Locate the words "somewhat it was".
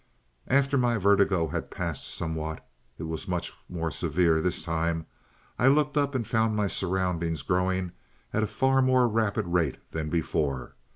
2.07-3.27